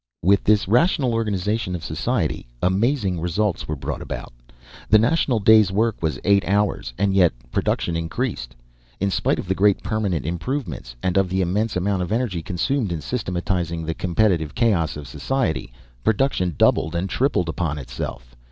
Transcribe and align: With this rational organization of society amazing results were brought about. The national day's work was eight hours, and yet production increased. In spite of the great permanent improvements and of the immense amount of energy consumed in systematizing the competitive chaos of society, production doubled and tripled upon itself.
With 0.23 0.43
this 0.45 0.67
rational 0.67 1.13
organization 1.13 1.75
of 1.75 1.83
society 1.83 2.47
amazing 2.59 3.19
results 3.19 3.67
were 3.67 3.75
brought 3.75 4.01
about. 4.01 4.33
The 4.89 4.97
national 4.97 5.37
day's 5.37 5.71
work 5.71 6.01
was 6.01 6.19
eight 6.23 6.43
hours, 6.47 6.91
and 6.97 7.13
yet 7.13 7.33
production 7.51 7.95
increased. 7.95 8.55
In 8.99 9.11
spite 9.11 9.37
of 9.37 9.47
the 9.47 9.53
great 9.53 9.83
permanent 9.83 10.25
improvements 10.25 10.95
and 11.03 11.17
of 11.17 11.29
the 11.29 11.41
immense 11.41 11.75
amount 11.75 12.01
of 12.01 12.11
energy 12.11 12.41
consumed 12.41 12.91
in 12.91 12.99
systematizing 13.01 13.85
the 13.85 13.93
competitive 13.93 14.55
chaos 14.55 14.97
of 14.97 15.07
society, 15.07 15.71
production 16.03 16.55
doubled 16.57 16.95
and 16.95 17.07
tripled 17.07 17.47
upon 17.47 17.77
itself. 17.77 18.35